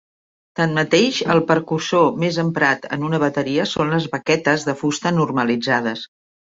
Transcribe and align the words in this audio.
Tanmateix, 0.59 1.19
el 1.33 1.41
percussor 1.51 2.09
més 2.25 2.41
emprat 2.45 2.89
en 2.99 3.07
una 3.11 3.23
bateria 3.27 3.69
són 3.75 3.97
les 3.97 4.11
baquetes 4.17 4.71
de 4.71 4.81
fusta 4.85 5.19
normalitzades. 5.23 6.09